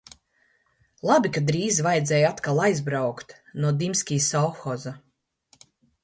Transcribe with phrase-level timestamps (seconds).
[1.09, 4.95] Labi, ka drīz vajadzēja atkal aizbraukt no Dimskī sovhoza.